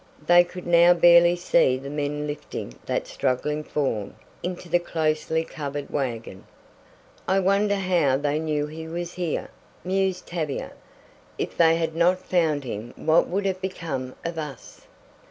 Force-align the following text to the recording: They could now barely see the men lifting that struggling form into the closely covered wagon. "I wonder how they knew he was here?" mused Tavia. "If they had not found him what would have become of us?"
They 0.25 0.43
could 0.43 0.65
now 0.65 0.95
barely 0.95 1.35
see 1.35 1.77
the 1.77 1.91
men 1.91 2.25
lifting 2.25 2.73
that 2.87 3.05
struggling 3.05 3.63
form 3.63 4.15
into 4.41 4.67
the 4.67 4.79
closely 4.79 5.43
covered 5.43 5.91
wagon. 5.91 6.45
"I 7.27 7.39
wonder 7.39 7.75
how 7.75 8.17
they 8.17 8.39
knew 8.39 8.65
he 8.65 8.87
was 8.87 9.13
here?" 9.13 9.49
mused 9.83 10.25
Tavia. 10.25 10.71
"If 11.37 11.55
they 11.55 11.75
had 11.75 11.95
not 11.95 12.17
found 12.17 12.63
him 12.63 12.93
what 12.95 13.27
would 13.27 13.45
have 13.45 13.61
become 13.61 14.15
of 14.25 14.39
us?" 14.39 14.87